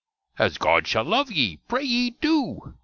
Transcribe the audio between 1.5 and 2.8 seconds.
prayey do!